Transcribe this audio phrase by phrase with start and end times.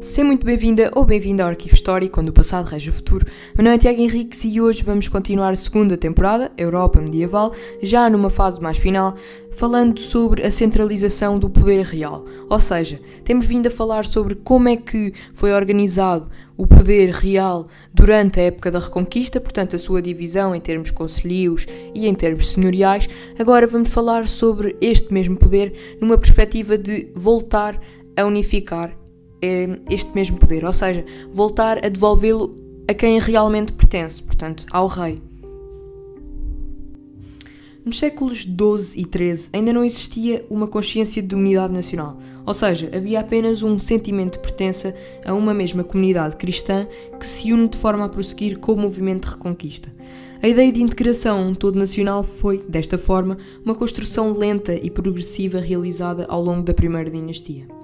[0.00, 3.26] Seja muito bem-vinda ou bem-vindo ao Arquivo Histórico, onde o passado rege o futuro.
[3.54, 8.08] Meu nome é Tiago Henriques e hoje vamos continuar a segunda temporada, Europa Medieval, já
[8.08, 9.14] numa fase mais final,
[9.50, 12.24] falando sobre a centralização do poder real.
[12.48, 17.68] Ou seja, temos vindo a falar sobre como é que foi organizado o poder real
[17.92, 22.52] durante a época da Reconquista, portanto, a sua divisão em termos conselhos e em termos
[22.52, 23.06] senhoriais.
[23.38, 27.78] Agora vamos falar sobre este mesmo poder numa perspectiva de voltar
[28.16, 28.99] a unificar
[29.88, 32.58] este mesmo poder, ou seja, voltar a devolvê-lo
[32.88, 35.22] a quem realmente pertence, portanto, ao rei.
[37.84, 42.90] Nos séculos XII e XIII ainda não existia uma consciência de unidade nacional, ou seja,
[42.94, 44.94] havia apenas um sentimento de pertença
[45.24, 46.86] a uma mesma comunidade cristã
[47.18, 49.90] que se une de forma a prosseguir com o movimento de reconquista.
[50.42, 55.60] A ideia de integração um todo nacional foi, desta forma, uma construção lenta e progressiva
[55.60, 57.79] realizada ao longo da primeira dinastia.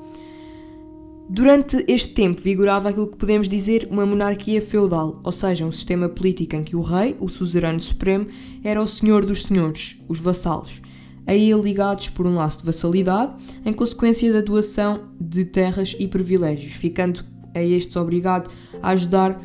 [1.29, 6.09] Durante este tempo vigorava aquilo que podemos dizer uma monarquia feudal, ou seja, um sistema
[6.09, 8.29] político em que o rei, o suzerano supremo,
[8.63, 10.81] era o senhor dos senhores, os vassalos,
[11.27, 13.33] a ele ligados por um laço de vassalidade,
[13.65, 18.49] em consequência da doação de terras e privilégios, ficando a estes obrigado
[18.81, 19.41] a ajudar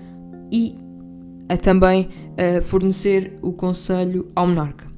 [0.51, 0.75] e
[1.49, 4.90] a também a fornecer o conselho ao monarca.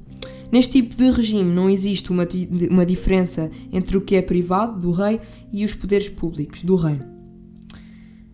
[0.54, 2.28] Neste tipo de regime não existe uma,
[2.70, 5.20] uma diferença entre o que é privado do rei
[5.52, 7.04] e os poderes públicos do reino.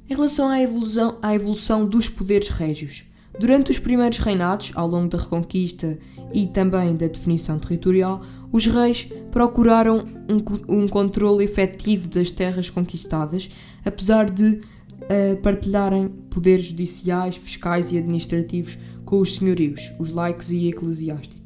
[0.07, 3.05] Em relação à evolução, à evolução dos poderes régios,
[3.39, 5.99] durante os primeiros reinados, ao longo da Reconquista
[6.31, 8.21] e também da definição territorial,
[8.53, 13.49] os reis procuraram um, um controle efetivo das terras conquistadas,
[13.83, 18.77] apesar de uh, partilharem poderes judiciais, fiscais e administrativos
[19.07, 21.40] com os senhorios, os laicos e eclesiásticos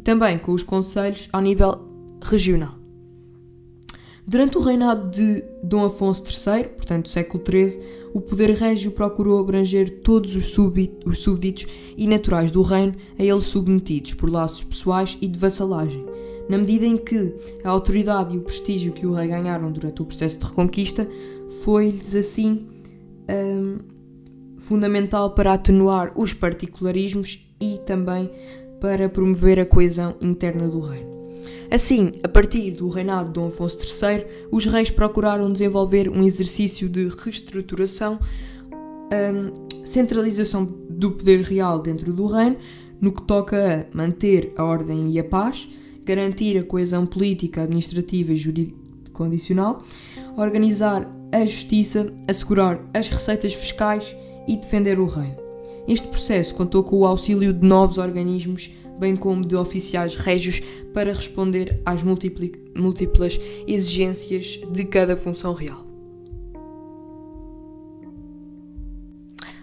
[0.00, 1.86] e também com os conselhos ao nível
[2.22, 2.74] regional.
[4.26, 7.80] Durante o reinado de Dom Afonso III, portanto século XIII,
[8.14, 10.56] o poder régio procurou abranger todos os,
[11.04, 11.66] os súbditos
[11.96, 16.04] e naturais do reino a ele submetidos por laços pessoais e de vassalagem,
[16.48, 20.06] na medida em que a autoridade e o prestígio que o rei ganharam durante o
[20.06, 21.06] processo de reconquista
[21.62, 22.66] foi-lhes assim
[23.28, 23.78] um,
[24.56, 28.30] fundamental para atenuar os particularismos e também
[28.80, 31.10] para promover a coesão interna do reino.
[31.70, 36.88] Assim, a partir do reinado de Dom Afonso III, os reis procuraram desenvolver um exercício
[36.88, 38.18] de reestruturação,
[38.72, 42.56] um, centralização do poder real dentro do reino,
[43.00, 45.68] no que toca a manter a ordem e a paz,
[46.04, 49.82] garantir a coesão política, administrativa e jurídico-condicional,
[50.36, 54.16] organizar a justiça, assegurar as receitas fiscais
[54.48, 55.39] e defender o reino.
[55.88, 60.60] Este processo contou com o auxílio de novos organismos, bem como de oficiais régios,
[60.92, 65.86] para responder às múltiplas exigências de cada função real.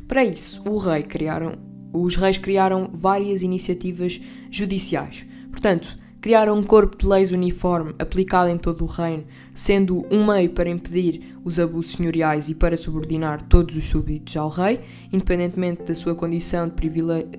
[0.07, 1.59] Para isso, rei criaram,
[1.93, 5.25] os reis criaram várias iniciativas judiciais.
[5.51, 5.95] Portanto,
[6.27, 9.23] criaram um corpo de leis uniforme aplicado em todo o reino,
[9.53, 14.49] sendo um meio para impedir os abusos senhoriais e para subordinar todos os súbditos ao
[14.49, 14.81] rei,
[15.13, 16.73] independentemente da sua condição de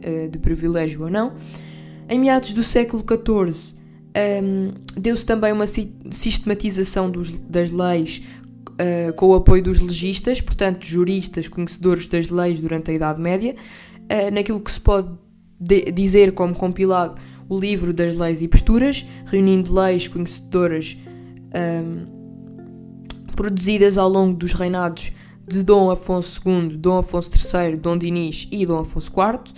[0.00, 1.34] eh, de privilégio ou não.
[2.08, 3.78] Em meados do século XIV, um,
[4.14, 8.22] ehm, deu-se também uma sistematização dos, das leis
[8.70, 13.54] uh, com o apoio dos legistas, portanto, juristas conhecedores das leis durante a Idade Média,
[13.54, 15.10] uh, naquilo que se pode
[15.92, 20.96] dizer como compilado o livro das leis e posturas, reunindo leis conhecedoras
[21.54, 22.18] um,
[23.34, 25.12] produzidas ao longo dos reinados
[25.46, 29.54] de Dom Afonso II, Dom Afonso III, Dom Dinis e Dom Afonso IV,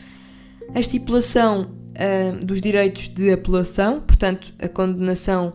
[0.72, 5.54] a estipulação um, dos direitos de apelação, portanto, a condenação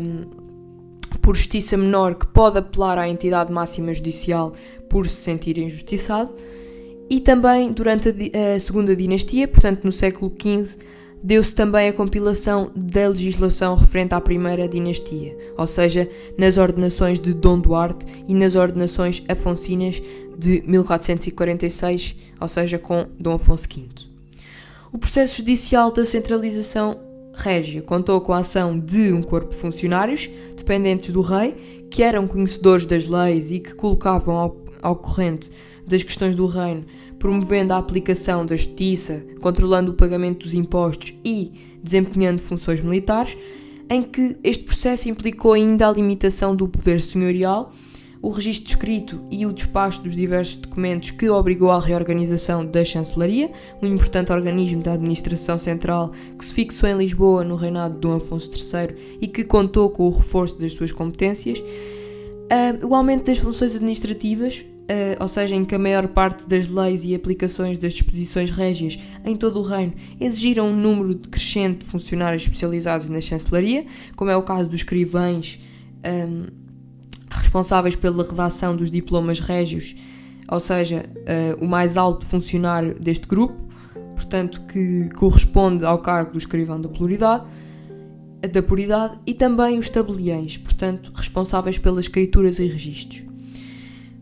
[0.00, 0.38] um,
[1.20, 4.54] por justiça menor que pode apelar à entidade máxima judicial
[4.88, 6.32] por se sentir injustiçado,
[7.10, 10.78] e também durante a, a segunda dinastia, portanto, no século XV,
[11.22, 17.34] deu-se também a compilação da legislação referente à primeira dinastia, ou seja, nas ordenações de
[17.34, 20.00] Dom Duarte e nas ordenações afonsinas
[20.38, 23.86] de 1446, ou seja, com Dom Afonso V.
[24.92, 26.98] O processo judicial da centralização
[27.34, 32.26] régia contou com a ação de um corpo de funcionários dependentes do rei, que eram
[32.26, 35.50] conhecedores das leis e que colocavam ao, ao corrente
[35.86, 36.84] das questões do reino
[37.18, 43.36] promovendo a aplicação da justiça, controlando o pagamento dos impostos e desempenhando funções militares,
[43.90, 47.72] em que este processo implicou ainda a limitação do poder senhorial,
[48.20, 53.50] o registro escrito e o despacho dos diversos documentos que obrigou à reorganização da chancelaria,
[53.80, 58.16] um importante organismo da administração central que se fixou em Lisboa no reinado de Dom
[58.16, 61.62] Afonso III e que contou com o reforço das suas competências,
[62.48, 66.68] Uh, o aumento das funções administrativas, uh, ou seja, em que a maior parte das
[66.68, 71.84] leis e aplicações das disposições régias em todo o reino exigiram um número crescente de
[71.84, 73.84] funcionários especializados na chancelaria,
[74.16, 75.60] como é o caso dos escrivães
[76.04, 76.46] um,
[77.30, 79.94] responsáveis pela redação dos diplomas régios,
[80.50, 83.68] ou seja, uh, o mais alto funcionário deste grupo,
[84.14, 87.44] portanto, que corresponde ao cargo do escrivão da pluralidade
[88.52, 93.27] da puridade e também os tabeliães, portanto, responsáveis pelas escrituras e registros.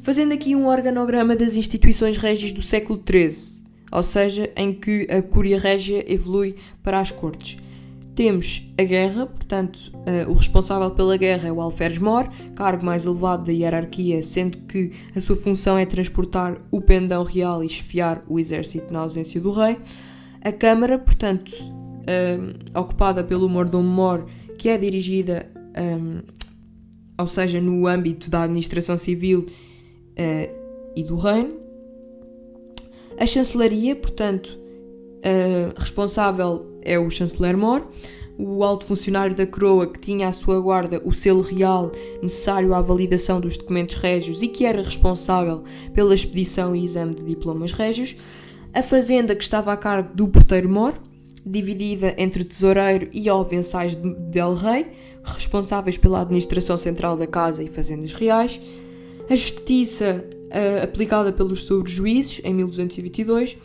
[0.06, 5.20] Fazendo aqui um organograma das instituições régias do século XIII, ou seja, em que a
[5.20, 7.56] Cúria Régia evolui para as cortes.
[8.14, 13.05] Temos a guerra, portanto, uh, o responsável pela guerra é o alferes mor, cargo mais
[13.05, 18.23] elevado da hierarquia, sendo que a sua função é transportar o pendão real e esfiar
[18.29, 19.76] o exército na ausência do rei.
[20.41, 24.25] A Câmara, portanto, uh, ocupada pelo mordomo mor,
[24.56, 26.23] que é dirigida, um,
[27.19, 29.47] ou seja, no âmbito da administração civil
[30.18, 31.54] uh, e do reino.
[33.18, 34.58] A chancelaria, portanto,
[35.18, 37.86] uh, responsável é o chanceler mor,
[38.38, 41.90] o alto funcionário da coroa que tinha à sua guarda o selo real
[42.22, 45.62] necessário à validação dos documentos régios e que era responsável
[45.94, 48.16] pela expedição e exame de diplomas régios,
[48.74, 51.00] a fazenda que estava a cargo do porteiro mor,
[51.46, 54.88] dividida entre tesoureiro e alvençais del rei,
[55.24, 58.60] responsáveis pela administração central da casa e fazendas reais,
[59.28, 63.56] a justiça uh, aplicada pelos sobrejuízes em 1222,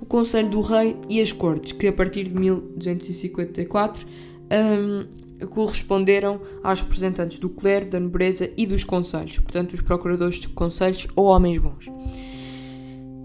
[0.00, 4.06] o Conselho do Rei e as Cortes, que a partir de 1254
[4.50, 10.46] um, corresponderam aos representantes do clero, da nobreza e dos conselhos, portanto, os procuradores dos
[10.48, 11.86] conselhos ou homens bons.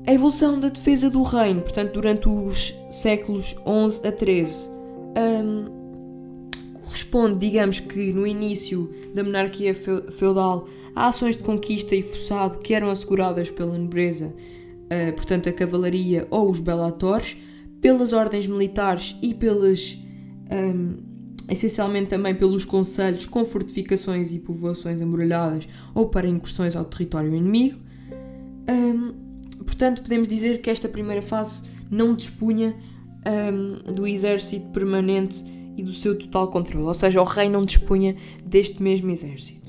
[0.08, 4.70] A evolução da defesa do reino, portanto, durante os séculos XI a XIII,
[5.18, 5.66] um,
[6.84, 12.74] corresponde, digamos que no início da monarquia feudal, a ações de conquista e fossado que
[12.74, 17.38] eram asseguradas pela nobreza, uh, portanto, a cavalaria ou os belatores,
[17.82, 19.98] pelas ordens militares e pelas.
[20.52, 21.16] Um,
[21.48, 27.78] essencialmente também pelos conselhos com fortificações e povoações amuralhadas ou para incursões ao território inimigo.
[28.68, 29.26] Um,
[29.66, 32.76] Portanto, podemos dizer que esta primeira fase não dispunha
[33.26, 35.44] um, do exército permanente
[35.78, 38.16] e do seu total controle, ou seja, o rei não dispunha
[38.46, 39.65] deste mesmo exército.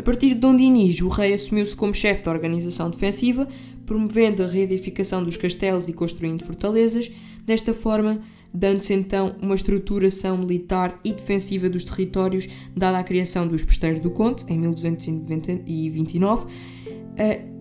[0.00, 3.46] A partir de Dom Dinis, o rei assumiu-se como chefe da organização defensiva,
[3.84, 7.12] promovendo a reedificação dos castelos e construindo fortalezas,
[7.44, 13.62] desta forma dando-se então uma estruturação militar e defensiva dos territórios, dada a criação dos
[13.62, 16.46] Posteiros do Conte, em 1229,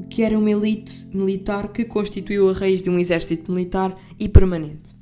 [0.09, 4.95] que era uma elite militar que constituiu a raiz de um exército militar e permanente.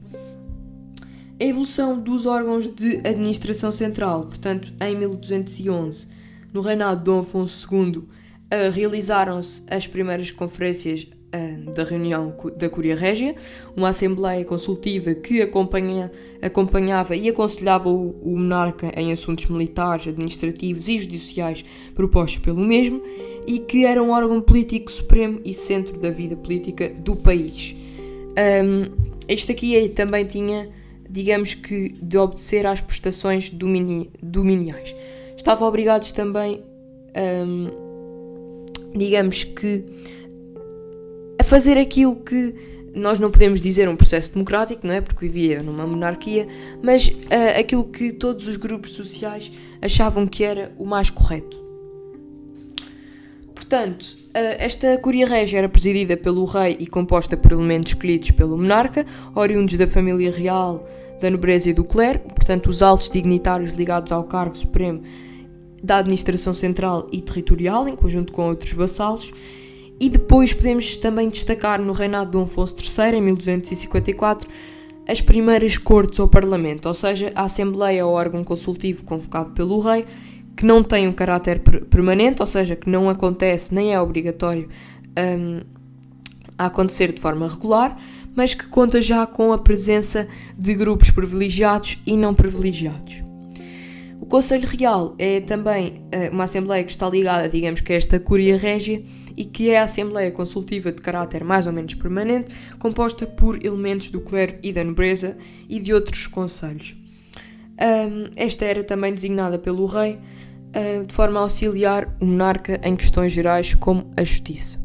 [1.39, 6.16] A evolução dos órgãos de administração central, portanto, em 1211,
[6.53, 8.03] no reinado de Dom Afonso II,
[8.71, 11.07] realizaram-se as primeiras conferências
[11.75, 13.35] da reunião da Curia Régia,
[13.75, 16.11] uma assembleia consultiva que acompanha,
[16.41, 23.01] acompanhava e aconselhava o, o monarca em assuntos militares, administrativos e judiciais propostos pelo mesmo,
[23.45, 27.75] e que era um órgão político supremo e centro da vida política do país.
[28.37, 30.69] Um, este aqui também tinha,
[31.09, 34.95] digamos que, de obedecer às prestações domini dominiais.
[35.47, 36.61] Estavam obrigados também,
[37.15, 37.71] um,
[38.93, 39.85] digamos que,
[41.39, 42.53] a fazer aquilo que
[42.93, 44.99] nós não podemos dizer um processo democrático, não é?
[44.99, 46.45] Porque vivia numa monarquia,
[46.83, 49.49] mas uh, aquilo que todos os grupos sociais
[49.81, 51.57] achavam que era o mais correto.
[53.55, 59.05] Portanto, esta Curia Régia era presidida pelo rei e composta por elementos escolhidos pelo monarca,
[59.33, 60.85] oriundos da família real,
[61.21, 65.01] da nobreza e do clero, portanto, os altos dignitários ligados ao cargo supremo
[65.83, 69.31] da administração central e territorial, em conjunto com outros vassalos.
[69.99, 74.49] E depois podemos também destacar no reinado de Afonso III, em 1254,
[75.07, 80.05] as primeiras cortes ou parlamento, ou seja, a Assembleia ou órgão consultivo convocado pelo rei
[80.57, 84.67] que não tem um caráter permanente, ou seja, que não acontece nem é obrigatório
[85.15, 85.61] um,
[86.57, 87.95] a acontecer de forma regular,
[88.35, 93.26] mas que conta já com a presença de grupos privilegiados e não privilegiados.
[94.19, 98.19] O Conselho Real é também uh, uma Assembleia que está ligada, digamos que a esta
[98.19, 99.03] Curia Régia,
[99.35, 104.09] e que é a Assembleia Consultiva de caráter mais ou menos permanente, composta por elementos
[104.09, 105.37] do clero e da nobreza
[105.69, 106.95] e de outros conselhos.
[107.79, 110.19] Um, esta era também designada pelo rei,
[110.73, 114.77] eh, de forma a auxiliar o monarca em questões gerais como a justiça.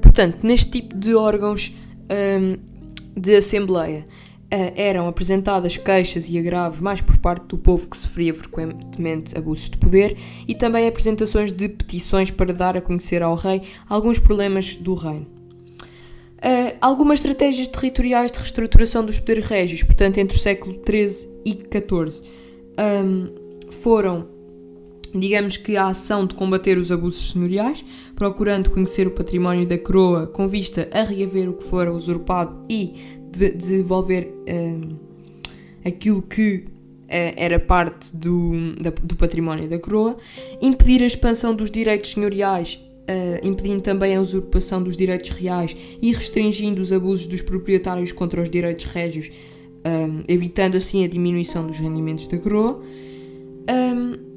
[0.00, 1.74] Portanto, neste tipo de órgãos
[2.10, 2.56] um,
[3.20, 4.04] de Assembleia,
[4.50, 9.76] eram apresentadas queixas e agravos mais por parte do povo que sofria frequentemente abusos de
[9.76, 14.94] poder e também apresentações de petições para dar a conhecer ao rei alguns problemas do
[14.94, 15.36] reino.
[16.36, 21.50] Uh, algumas estratégias territoriais de reestruturação dos poderes régios, portanto, entre o século XIII e
[21.50, 22.22] XIV,
[22.78, 24.28] um, foram,
[25.14, 27.82] digamos que, a ação de combater os abusos senhoriais,
[28.14, 32.94] procurando conhecer o património da coroa com vista a reaver o que fora usurpado e
[33.38, 34.96] de devolver um,
[35.84, 36.66] aquilo que uh,
[37.08, 40.16] era parte do, da, do património da coroa,
[40.60, 46.12] impedir a expansão dos direitos senhoriais uh, impedindo também a usurpação dos direitos reais e
[46.12, 49.30] restringindo os abusos dos proprietários contra os direitos régios,
[49.84, 52.82] um, evitando assim a diminuição dos rendimentos da coroa.
[53.68, 54.35] Um,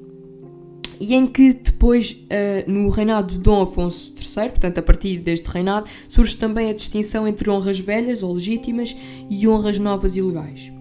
[0.99, 5.47] e em que depois, uh, no reinado de Dom Afonso III, portanto a partir deste
[5.47, 8.95] reinado, surge também a distinção entre honras velhas ou legítimas
[9.29, 10.71] e honras novas e legais.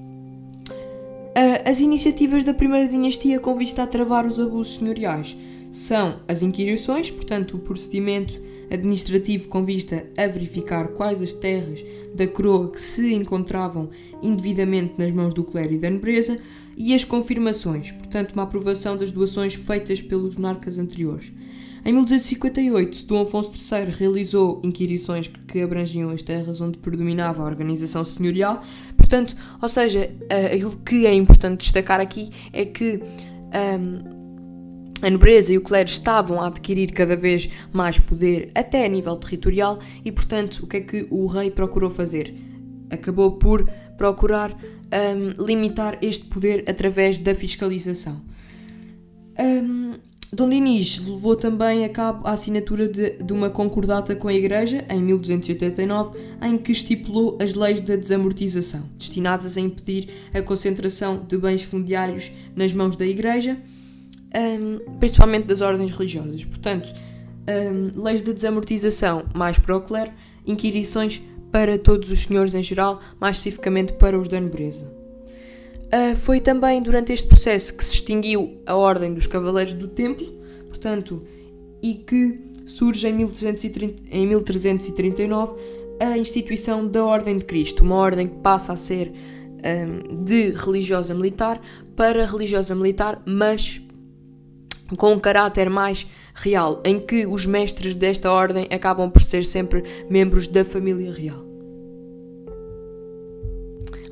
[1.39, 5.37] Uh, as iniciativas da primeira dinastia com vista a travar os abusos senhoriais
[5.71, 11.85] são as inquirições, portanto, o procedimento administrativo com vista a verificar quais as terras
[12.15, 13.91] da coroa que se encontravam
[14.23, 16.39] indevidamente nas mãos do clero e da nobreza,
[16.79, 21.33] e as confirmações, portanto, uma aprovação das doações feitas pelos monarcas anteriores.
[21.85, 28.05] Em 1258, Dom Afonso III realizou inquirições que abrangiam as terras onde predominava a organização
[28.05, 28.63] senhorial.
[28.97, 30.09] Portanto, ou seja,
[30.53, 33.01] aquilo que é importante destacar aqui é que
[33.81, 34.19] um,
[35.03, 39.17] a nobreza e o clero estavam a adquirir cada vez mais poder, até a nível
[39.17, 42.48] territorial, e portanto, o que é que o rei procurou fazer?
[42.91, 48.21] Acabou por procurar um, limitar este poder através da fiscalização.
[49.39, 49.95] Um,
[50.31, 54.85] Dom Dinis levou também a cabo a assinatura de, de, uma concordata com a Igreja
[54.91, 61.39] em 1289, em que estipulou as leis da desamortização, destinadas a impedir a concentração de
[61.39, 63.57] bens fundiários nas mãos da Igreja
[64.35, 66.45] um, principalmente das ordens religiosas.
[66.45, 66.93] Portanto,
[67.49, 70.11] um, leis de desamortização mais para o clero,
[70.49, 74.85] inquirições para todos os senhores em geral, mais especificamente para os da nobreza.
[75.87, 80.27] Uh, foi também durante este processo que se extinguiu a Ordem dos Cavaleiros do Templo,
[80.69, 81.23] portanto,
[81.83, 85.57] e que surge em, 1330, em 1339
[86.01, 89.13] a instituição da Ordem de Cristo, uma ordem que passa a ser
[89.59, 91.61] um, de religiosa militar
[91.97, 93.81] para religiosa militar, mas
[94.97, 96.07] com um caráter mais
[96.43, 101.49] real, em que os mestres desta ordem acabam por ser sempre membros da família real.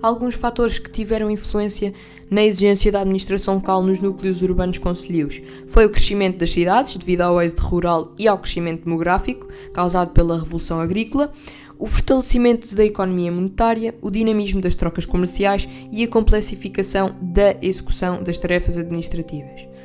[0.03, 1.93] Alguns fatores que tiveram influência
[2.31, 7.23] na exigência da administração local nos núcleos urbanos concelhios foi o crescimento das cidades, devido
[7.23, 11.33] ao êxito rural e ao crescimento demográfico causado pela Revolução Agrícola,
[11.79, 18.23] o fortalecimento da economia monetária, o dinamismo das trocas comerciais e a complexificação da execução
[18.23, 19.76] das tarefas administrativas.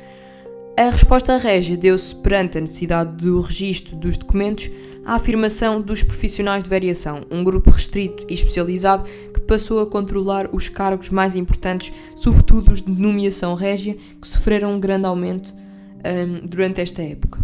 [0.74, 4.70] A resposta régia deu-se perante a necessidade do registro dos documentos
[5.04, 10.48] à afirmação dos profissionais de variação, um grupo restrito e especializado que passou a controlar
[10.50, 16.46] os cargos mais importantes, sobretudo os de nomeação régia, que sofreram um grande aumento um,
[16.46, 17.38] durante esta época.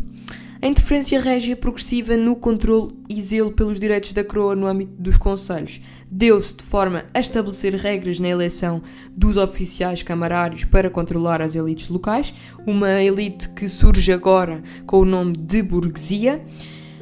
[0.63, 5.19] A interferência régia progressiva no controle e zelo pelos direitos da coroa no âmbito dos
[5.19, 5.81] conselhos
[6.11, 8.83] deu-se de forma a estabelecer regras na eleição
[9.17, 12.35] dos oficiais camarários para controlar as elites locais,
[12.67, 16.45] uma elite que surge agora com o nome de burguesia,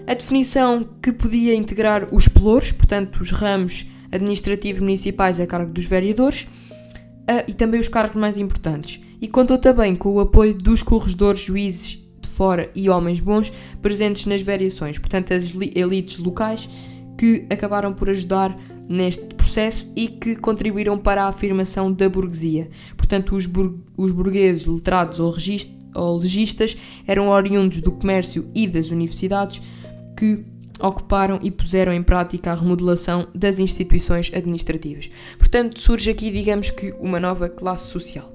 [0.07, 5.85] a definição que podia integrar os pelouros, portanto os ramos administrativos municipais a cargo dos
[5.85, 6.47] vereadores,
[7.49, 12.07] e também os cargos mais importantes, e contou também com o apoio dos corregedores, juízes
[12.37, 16.69] fora e homens bons presentes nas variações, portanto, as elites locais
[17.17, 18.57] que acabaram por ajudar
[18.89, 22.69] neste processo e que contribuíram para a afirmação da burguesia.
[22.97, 25.35] Portanto, os, bur os burgueses letrados ou,
[25.95, 26.77] ou legistas
[27.07, 29.61] eram oriundos do comércio e das universidades
[30.17, 30.45] que
[30.81, 35.11] ocuparam e puseram em prática a remodelação das instituições administrativas.
[35.39, 38.33] Portanto, surge aqui, digamos que, uma nova classe social.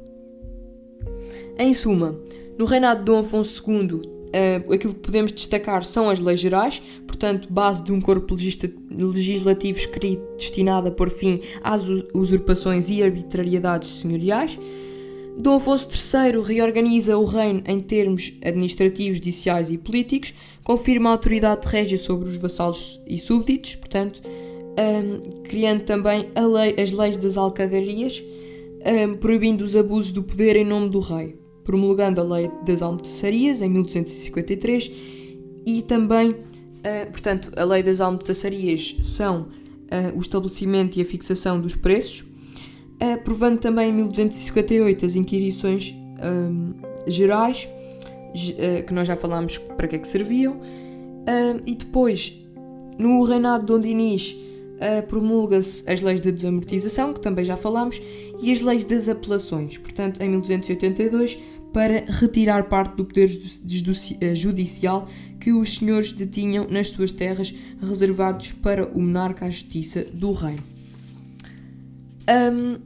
[1.58, 2.20] Em suma,
[2.58, 4.02] no reinado de Dom Afonso II, uh,
[4.34, 9.78] eh, aquilo que podemos destacar são as leis gerais, portanto, base de um corpo legislativo
[9.78, 11.84] escrito destinado a pôr fim às
[12.14, 14.60] usurpações e arbitrariedades senhoriais.
[15.38, 20.34] Dom Afonso III reorganiza o reino em termos administrativos, judiciais e políticos,
[20.64, 26.92] confirma a autoridade régia sobre os vassalos e súbditos, portanto, um, criando também lei, as
[26.92, 28.22] leis das alcadarias,
[28.86, 33.62] um, proibindo os abusos do poder em nome do rei promulgando a Lei das Almotaçarias
[33.62, 34.92] em 1253
[35.66, 39.48] e também, uh, portanto, a Lei das Almotaçarias são
[39.92, 42.26] uh, o estabelecimento e a fixação dos preços
[43.02, 46.74] aprovando também em 1258 as inquirições um,
[47.08, 52.38] gerais, uh, que nós já falámos para que é que serviam, uh, e depois,
[53.00, 58.00] no reinado de Dom Dinis, uh, promulga-se as leis de desamortização, que também já falámos,
[58.40, 61.40] e as leis das apelações, portanto, em 1282,
[61.74, 63.28] para retirar parte do poder
[64.36, 65.08] judicial
[65.40, 70.64] que os senhores detinham nas suas terras, reservados para o monarca à justiça do reino.
[72.30, 72.78] Um,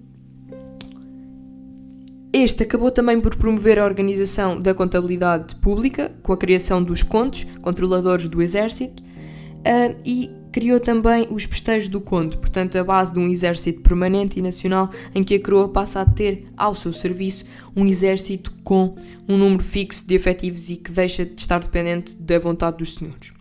[2.32, 7.46] este acabou também por promover a organização da contabilidade pública, com a criação dos contos,
[7.62, 13.20] controladores do exército, uh, e criou também os festejos do conto, portanto, a base de
[13.20, 17.44] um exército permanente e nacional em que a coroa passa a ter ao seu serviço
[17.76, 18.96] um exército com
[19.28, 23.34] um número fixo de efetivos e que deixa de estar dependente da vontade dos senhores.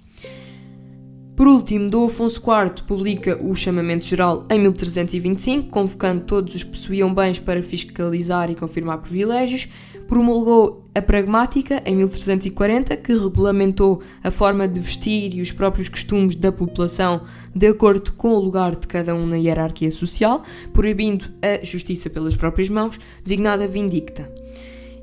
[1.36, 6.70] Por último, Dom Afonso IV publica o Chamamento Geral em 1325, convocando todos os que
[6.70, 9.68] possuíam bens para fiscalizar e confirmar privilégios.
[10.06, 16.36] Promulgou a Pragmática em 1340, que regulamentou a forma de vestir e os próprios costumes
[16.36, 17.22] da população
[17.54, 20.42] de acordo com o lugar de cada um na hierarquia social,
[20.72, 24.30] proibindo a justiça pelas próprias mãos, designada vindicta.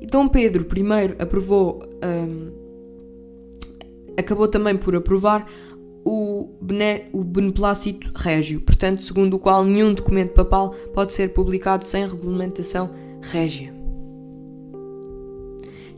[0.00, 2.50] E Dom Pedro I aprovou, um,
[4.16, 5.46] acabou também por aprovar
[6.04, 11.84] o, bene, o beneplácito régio, portanto, segundo o qual nenhum documento papal pode ser publicado
[11.84, 12.90] sem regulamentação
[13.20, 13.81] régia.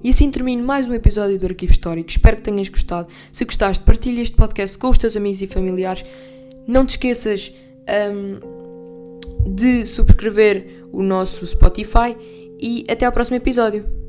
[0.04, 2.10] E assim termino mais um episódio do Arquivo Histórico.
[2.10, 3.08] Espero que tenhas gostado.
[3.32, 6.04] Se gostaste, partilha este podcast com os teus amigos e familiares.
[6.66, 7.54] Não te esqueças
[8.12, 12.14] um, de subscrever o nosso Spotify
[12.60, 14.03] e até ao próximo episódio.